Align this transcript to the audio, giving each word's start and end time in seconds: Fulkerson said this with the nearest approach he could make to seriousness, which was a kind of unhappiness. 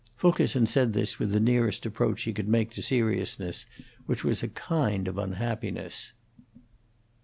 Fulkerson 0.17 0.65
said 0.65 0.93
this 0.93 1.19
with 1.19 1.29
the 1.29 1.39
nearest 1.39 1.85
approach 1.85 2.23
he 2.23 2.33
could 2.33 2.47
make 2.47 2.71
to 2.71 2.81
seriousness, 2.81 3.67
which 4.07 4.23
was 4.23 4.41
a 4.41 4.47
kind 4.47 5.07
of 5.07 5.19
unhappiness. 5.19 6.13